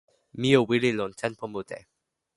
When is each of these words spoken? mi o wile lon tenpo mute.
mi 0.39 0.49
o 0.59 0.61
wile 0.69 0.89
lon 0.99 1.11
tenpo 1.21 1.45
mute. 1.53 1.77